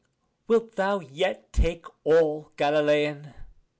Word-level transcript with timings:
Wilt 0.47 0.77
thou 0.77 0.99
yet 1.01 1.53
take 1.53 1.85
all, 2.03 2.49
Galilean? 2.57 3.35